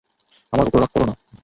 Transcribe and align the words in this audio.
আমার 0.53 0.65
উপর 0.67 0.79
রাগ 0.81 0.91
করো 0.93 1.05
না। 1.07 1.13